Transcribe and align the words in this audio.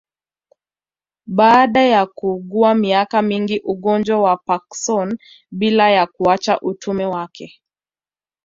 Baada 1.25 1.81
ya 1.83 2.05
kuugua 2.05 2.75
miaka 2.75 3.21
mingi 3.21 3.59
Ugonjwa 3.63 4.21
wa 4.21 4.37
Parknson 4.37 5.17
bila 5.51 5.91
ya 5.91 6.07
kuacha 6.07 6.59
utume 6.61 7.05
wake 7.05 7.61